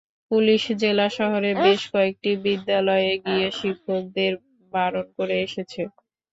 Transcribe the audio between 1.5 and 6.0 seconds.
বেশ কয়েকটি বিদ্যালয়ে গিয়ে শিক্ষকদের বারণ করে এসেছে।